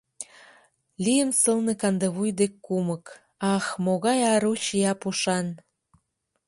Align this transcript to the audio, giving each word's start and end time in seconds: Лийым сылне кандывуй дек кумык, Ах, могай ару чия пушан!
Лийым 1.03 1.31
сылне 1.39 1.73
кандывуй 1.81 2.31
дек 2.39 2.53
кумык, 2.65 3.05
Ах, 3.53 3.65
могай 3.85 4.19
ару 4.33 4.53
чия 4.63 4.93
пушан! 5.01 5.47